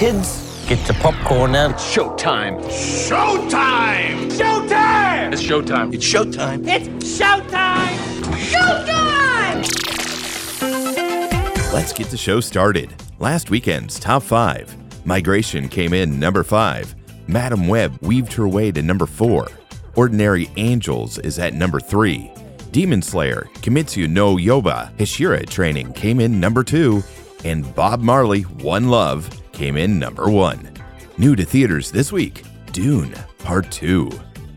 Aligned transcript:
Kids, 0.00 0.64
get 0.66 0.88
your 0.88 0.96
popcorn 0.96 1.54
out. 1.54 1.72
It's 1.72 1.94
showtime. 1.94 2.58
Showtime! 2.70 4.30
Showtime! 4.30 5.30
It's 5.30 5.42
showtime. 5.42 5.92
It's 5.92 6.06
showtime. 6.10 6.66
It's 6.66 7.20
showtime! 7.20 7.98
Showtime! 8.50 9.62
Let's 11.74 11.92
get 11.92 12.06
the 12.06 12.16
show 12.16 12.40
started. 12.40 12.94
Last 13.18 13.50
weekend's 13.50 14.00
top 14.00 14.22
five. 14.22 14.74
Migration 15.04 15.68
came 15.68 15.92
in 15.92 16.18
number 16.18 16.44
five. 16.44 16.94
Madame 17.28 17.68
Web 17.68 17.98
weaved 18.00 18.32
her 18.32 18.48
way 18.48 18.72
to 18.72 18.80
number 18.80 19.04
four. 19.04 19.48
Ordinary 19.96 20.48
Angels 20.56 21.18
is 21.18 21.38
at 21.38 21.52
number 21.52 21.78
three. 21.78 22.32
Demon 22.70 23.02
Slayer, 23.02 23.50
Kimetsu 23.56 24.08
no 24.08 24.36
Yaiba, 24.36 24.96
Hashira 24.96 25.46
Training 25.46 25.92
came 25.92 26.20
in 26.20 26.40
number 26.40 26.64
two. 26.64 27.02
And 27.44 27.74
Bob 27.74 28.00
Marley, 28.00 28.42
One 28.42 28.88
Love, 28.88 29.28
came 29.60 29.76
in 29.76 29.98
number 29.98 30.30
one. 30.30 30.72
New 31.18 31.36
to 31.36 31.44
theaters 31.44 31.92
this 31.92 32.10
week 32.10 32.44
Dune 32.72 33.14
Part 33.40 33.70
2. 33.70 34.10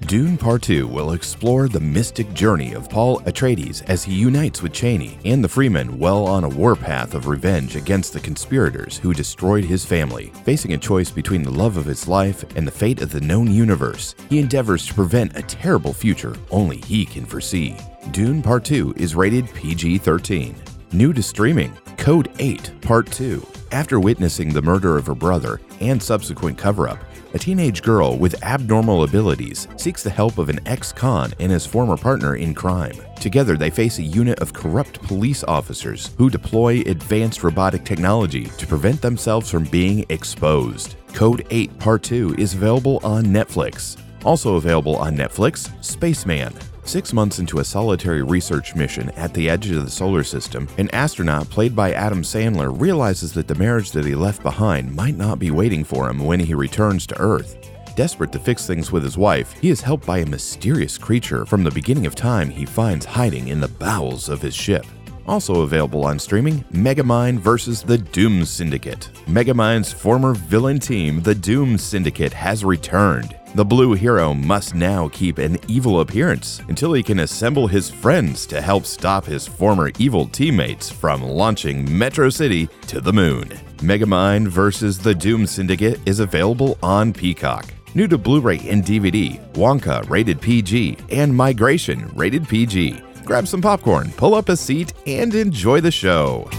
Dune 0.08 0.38
Part 0.38 0.62
2 0.62 0.88
will 0.88 1.12
explore 1.12 1.68
the 1.68 1.82
mystic 1.82 2.34
journey 2.34 2.72
of 2.72 2.90
Paul 2.90 3.20
Atreides 3.24 3.84
as 3.90 4.06
he 4.06 4.14
unites 4.14 4.62
with 4.62 4.72
Chani 4.72 5.18
and 5.26 5.44
the 5.44 5.50
Fremen 5.50 5.98
well 5.98 6.26
on 6.26 6.46
a 6.46 6.50
warpath 6.50 7.16
of 7.16 7.28
revenge 7.28 7.76
against 7.76 8.14
the 8.14 8.20
conspirators 8.22 8.98
who 8.98 9.14
destroyed 9.14 9.66
his 9.66 9.86
family. 9.86 10.32
Facing 10.46 10.72
a 10.72 10.78
choice 10.78 11.12
between 11.12 11.44
the 11.44 11.52
love 11.52 11.76
of 11.76 11.84
his 11.84 12.08
life 12.08 12.46
and 12.56 12.66
the 12.66 12.72
fate 12.72 13.02
of 13.02 13.12
the 13.12 13.20
known 13.20 13.52
universe, 13.52 14.16
he 14.30 14.40
endeavors 14.40 14.88
to 14.88 14.94
prevent 14.94 15.36
a 15.36 15.42
terrible 15.42 15.92
future 15.92 16.38
only 16.50 16.78
he 16.78 17.06
can 17.06 17.26
foresee. 17.26 17.76
Dune 18.12 18.42
Part 18.42 18.64
2 18.64 18.94
is 18.96 19.16
rated 19.16 19.54
PG 19.54 19.98
13. 19.98 20.56
New 20.94 21.12
to 21.12 21.22
streaming, 21.22 21.74
Code 21.98 22.32
8 22.40 22.80
Part 22.80 23.12
2. 23.12 23.46
After 23.74 24.00
witnessing 24.00 24.54
the 24.54 24.62
murder 24.62 25.00
of 25.00 25.08
her 25.08 25.16
brother 25.16 25.60
and 25.80 26.02
subsequent 26.02 26.60
cover 26.60 26.88
up, 26.88 27.00
a 27.34 27.40
teenage 27.40 27.82
girl 27.82 28.20
with 28.20 28.44
abnormal 28.44 29.04
abilities 29.04 29.68
seeks 29.78 30.04
the 30.04 30.12
help 30.12 30.38
of 30.38 30.48
an 30.48 30.60
ex 30.68 30.94
con 30.94 31.34
and 31.40 31.52
his 31.52 31.66
former 31.66 31.98
partner 31.98 32.36
in 32.36 32.54
crime. 32.54 32.94
Together, 33.20 33.58
they 33.58 33.72
face 33.72 33.98
a 33.98 34.04
unit 34.04 34.38
of 34.42 34.54
corrupt 34.54 35.02
police 35.02 35.44
officers 35.46 36.12
who 36.20 36.30
deploy 36.30 36.82
advanced 36.82 37.44
robotic 37.44 37.84
technology 37.84 38.44
to 38.60 38.68
prevent 38.68 39.02
themselves 39.02 39.50
from 39.50 39.64
being 39.64 40.06
exposed. 40.10 40.94
Code 41.14 41.44
8 41.50 41.80
Part 41.80 42.04
2 42.04 42.36
is 42.38 42.54
available 42.54 43.00
on 43.04 43.24
Netflix. 43.24 43.98
Also 44.24 44.56
available 44.56 44.96
on 44.96 45.16
Netflix, 45.16 45.70
Spaceman. 45.84 46.54
Six 46.86 47.14
months 47.14 47.40
into 47.40 47.60
a 47.60 47.64
solitary 47.64 48.24
research 48.24 48.76
mission 48.76 49.10
at 49.12 49.34
the 49.34 49.50
edge 49.50 49.70
of 49.70 49.86
the 49.86 49.92
solar 49.92 50.24
system, 50.24 50.68
an 50.78 50.90
astronaut 50.92 51.50
played 51.50 51.76
by 51.76 51.94
Adam 51.94 52.22
Sandler 52.22 52.78
realizes 52.78 53.34
that 53.34 53.48
the 53.48 53.56
marriage 53.56 53.92
that 53.92 54.06
he 54.06 54.16
left 54.16 54.44
behind 54.44 54.94
might 54.94 55.16
not 55.16 55.40
be 55.40 55.50
waiting 55.50 55.84
for 55.84 56.10
him 56.10 56.26
when 56.26 56.42
he 56.42 56.54
returns 56.54 57.08
to 57.08 57.20
Earth. 57.20 57.58
Desperate 57.96 58.32
to 58.32 58.40
fix 58.40 58.66
things 58.66 58.92
with 58.92 59.04
his 59.04 59.18
wife, 59.18 59.54
he 59.54 59.70
is 59.70 59.80
helped 59.80 60.06
by 60.06 60.20
a 60.20 60.26
mysterious 60.26 60.98
creature 60.98 61.46
from 61.46 61.64
the 61.64 61.72
beginning 61.72 62.06
of 62.06 62.16
time 62.16 62.50
he 62.50 62.66
finds 62.66 63.06
hiding 63.06 63.48
in 63.50 63.62
the 63.62 63.68
bowels 63.68 64.30
of 64.30 64.42
his 64.42 64.56
ship. 64.56 64.86
Also 65.26 65.62
available 65.62 66.04
on 66.06 66.20
streaming, 66.20 66.64
Megamind 66.74 67.40
vs. 67.40 67.82
the 67.82 67.98
Doom 67.98 68.44
Syndicate. 68.44 69.10
Megamind's 69.26 69.94
former 69.94 70.34
villain 70.34 70.80
team, 70.80 71.22
the 71.22 71.36
Doom 71.36 71.78
Syndicate, 71.78 72.34
has 72.34 72.66
returned. 72.66 73.38
The 73.56 73.64
blue 73.64 73.94
hero 73.94 74.34
must 74.34 74.74
now 74.74 75.10
keep 75.10 75.38
an 75.38 75.60
evil 75.68 76.00
appearance 76.00 76.60
until 76.70 76.94
he 76.94 77.04
can 77.04 77.20
assemble 77.20 77.68
his 77.68 77.88
friends 77.88 78.48
to 78.48 78.60
help 78.60 78.84
stop 78.84 79.26
his 79.26 79.46
former 79.46 79.92
evil 80.00 80.26
teammates 80.26 80.90
from 80.90 81.22
launching 81.22 81.86
Metro 81.96 82.32
City 82.32 82.68
to 82.88 83.00
the 83.00 83.14
moon. 83.14 83.50
Megamind 83.78 84.48
vs. 84.48 84.98
the 84.98 85.14
Doom 85.14 85.46
Syndicate 85.46 86.00
is 86.08 86.20
available 86.20 86.80
on 86.82 87.14
Peacock. 87.14 87.72
New 87.94 88.08
to 88.08 88.18
Blu 88.18 88.42
ray 88.42 88.60
and 88.68 88.84
DVD, 88.84 89.40
Wonka 89.54 90.10
rated 90.10 90.42
PG 90.42 90.98
and 91.12 91.36
Migration 91.36 92.10
rated 92.16 92.48
PG. 92.48 93.04
Grab 93.24 93.48
some 93.48 93.62
popcorn, 93.62 94.12
pull 94.14 94.34
up 94.34 94.50
a 94.50 94.58
seat, 94.58 94.94
and 95.06 95.36
enjoy 95.36 95.80
the 95.80 95.92
show. 95.92 96.50